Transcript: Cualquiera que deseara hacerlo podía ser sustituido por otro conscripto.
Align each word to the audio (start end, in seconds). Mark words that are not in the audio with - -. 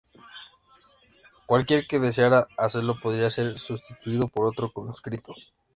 Cualquiera 1.45 1.85
que 1.87 1.99
deseara 1.99 2.47
hacerlo 2.57 2.97
podía 2.99 3.29
ser 3.29 3.59
sustituido 3.59 4.29
por 4.29 4.47
otro 4.47 4.73
conscripto. 4.73 5.35